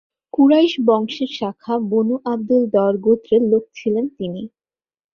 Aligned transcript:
কুরাইশ 0.33 0.73
বংশের 0.87 1.31
শাখা 1.37 1.75
বনু 1.91 2.15
আব্দুল 2.25 2.63
দর 2.75 2.93
গোত্রের 2.97 3.43
লোক 3.51 3.63
ছিলেন 3.75 4.05
তিনি। 4.17 4.41